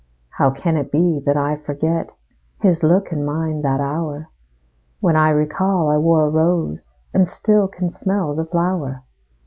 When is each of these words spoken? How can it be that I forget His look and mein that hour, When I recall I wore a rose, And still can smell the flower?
How 0.31 0.49
can 0.49 0.77
it 0.77 0.91
be 0.91 1.19
that 1.27 1.37
I 1.37 1.57
forget 1.57 2.09
His 2.59 2.81
look 2.81 3.11
and 3.11 3.23
mein 3.23 3.61
that 3.61 3.79
hour, 3.79 4.29
When 4.99 5.15
I 5.15 5.29
recall 5.29 5.91
I 5.91 5.97
wore 5.97 6.25
a 6.25 6.29
rose, 6.31 6.95
And 7.13 7.27
still 7.27 7.67
can 7.67 7.91
smell 7.91 8.33
the 8.33 8.45
flower? 8.45 9.03